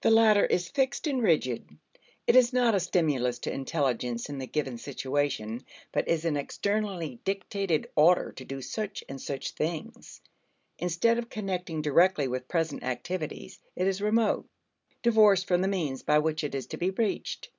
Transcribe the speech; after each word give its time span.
The 0.00 0.10
latter 0.10 0.46
is 0.46 0.70
fixed 0.70 1.06
and 1.06 1.22
rigid; 1.22 1.68
it 2.26 2.34
is 2.34 2.54
not 2.54 2.74
a 2.74 2.80
stimulus 2.80 3.38
to 3.40 3.52
intelligence 3.52 4.30
in 4.30 4.38
the 4.38 4.46
given 4.46 4.78
situation, 4.78 5.66
but 5.92 6.08
is 6.08 6.24
an 6.24 6.38
externally 6.38 7.20
dictated 7.26 7.90
order 7.94 8.32
to 8.32 8.44
do 8.46 8.62
such 8.62 9.04
and 9.06 9.20
such 9.20 9.50
things. 9.50 10.22
Instead 10.78 11.18
of 11.18 11.28
connecting 11.28 11.82
directly 11.82 12.26
with 12.26 12.48
present 12.48 12.82
activities, 12.84 13.60
it 13.76 13.86
is 13.86 14.00
remote, 14.00 14.46
divorced 15.02 15.46
from 15.46 15.60
the 15.60 15.68
means 15.68 16.02
by 16.02 16.18
which 16.20 16.42
it 16.42 16.54
is 16.54 16.66
to 16.68 16.78
be 16.78 16.88
reached. 16.88 17.50